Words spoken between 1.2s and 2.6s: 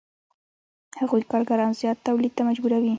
کارګران زیات تولید ته